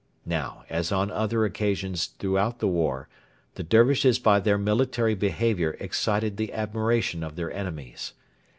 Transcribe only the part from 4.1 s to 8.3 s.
by their military behaviour excited the admiration of their enemies.